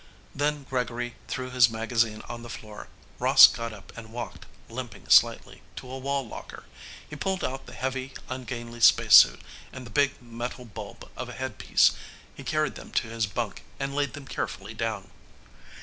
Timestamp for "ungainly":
8.27-8.79